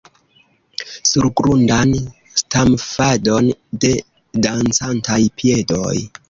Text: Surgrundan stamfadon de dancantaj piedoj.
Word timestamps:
Surgrundan 1.09 1.91
stamfadon 2.41 3.51
de 3.85 3.93
dancantaj 4.47 5.21
piedoj. 5.43 5.95